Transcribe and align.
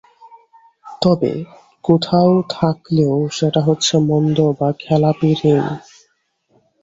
তবে 1.01 1.31
কোথাও 1.83 2.31
থাকলেও 2.51 3.15
সেটা 3.37 3.61
হচ্ছে 3.67 3.93
মন্দ 4.09 4.37
বা 4.57 4.69
খেলাপি 4.79 5.31
ঋণ। 5.47 5.65